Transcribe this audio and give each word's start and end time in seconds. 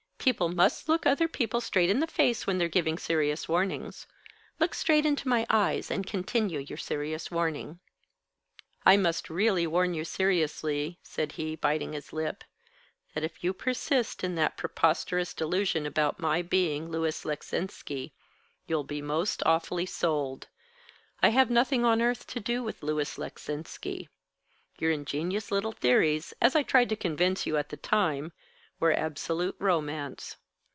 "People 0.23 0.49
must 0.49 0.87
look 0.87 1.07
other 1.07 1.27
people 1.27 1.59
straight 1.61 1.89
in 1.89 1.99
the 1.99 2.05
face 2.05 2.45
when 2.45 2.59
they're 2.59 2.67
giving 2.67 2.99
serious 2.99 3.49
warnings. 3.49 4.05
Look 4.59 4.75
straight 4.75 5.03
into 5.03 5.27
my 5.27 5.47
eyes, 5.49 5.89
and 5.89 6.05
continue 6.05 6.59
your 6.59 6.77
serious 6.77 7.31
warning." 7.31 7.79
"I 8.85 8.97
must 8.97 9.31
really 9.31 9.65
warn 9.65 9.95
you 9.95 10.05
seriously," 10.05 10.99
said 11.01 11.31
he, 11.31 11.55
biting 11.55 11.93
his 11.93 12.13
lip, 12.13 12.43
"that 13.15 13.23
if 13.23 13.43
you 13.43 13.51
persist 13.51 14.23
in 14.23 14.35
that 14.35 14.57
preposterous 14.57 15.33
delusion 15.33 15.87
about 15.87 16.19
my 16.19 16.43
being 16.43 16.89
Louis 16.91 17.23
Leczinski, 17.25 18.11
you'll 18.67 18.83
be 18.83 19.01
most 19.01 19.41
awfully 19.43 19.87
sold. 19.87 20.49
I 21.23 21.29
have 21.29 21.49
nothing 21.49 21.83
on 21.83 21.99
earth 21.99 22.27
to 22.27 22.39
do 22.39 22.61
with 22.61 22.83
Louis 22.83 23.17
Leczinski. 23.17 24.07
Your 24.77 24.91
ingenious 24.91 25.49
little 25.51 25.71
theories, 25.71 26.31
as 26.39 26.55
I 26.55 26.61
tried 26.61 26.89
to 26.89 26.95
convince 26.95 27.47
you 27.47 27.57
at 27.57 27.69
the 27.69 27.77
time, 27.77 28.33
were 28.79 28.93
absolute 28.93 29.55
romance." 29.59 30.37